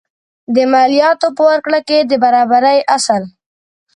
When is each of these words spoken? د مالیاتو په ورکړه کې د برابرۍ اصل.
د 0.55 0.57
مالیاتو 0.71 1.27
په 1.37 1.41
ورکړه 1.49 1.79
کې 1.87 1.97
د 2.09 2.11
برابرۍ 2.23 2.79
اصل. 2.95 3.23